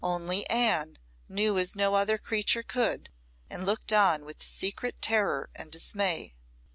Only 0.03 0.49
Anne 0.49 0.97
knew 1.29 1.59
as 1.59 1.75
no 1.75 1.93
other 1.93 2.17
creature 2.17 2.63
could, 2.63 3.11
and 3.51 3.67
looked 3.67 3.93
on 3.93 4.25
with 4.25 4.41
secret 4.41 4.99
terror 4.99 5.51
and 5.55 5.69
dismay. 5.69 6.33